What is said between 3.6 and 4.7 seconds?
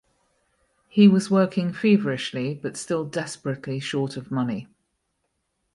short of money.